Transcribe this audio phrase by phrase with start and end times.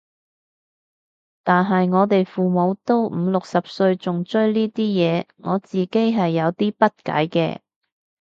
[1.43, 7.59] 但係我哋父母都五六十歲仲追呢啲嘢，我自己係有啲不解嘅